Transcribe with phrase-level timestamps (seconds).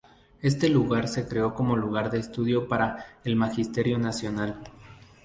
[0.41, 4.59] Este lugar se creó como lugar de estudio para el magisterio nacional.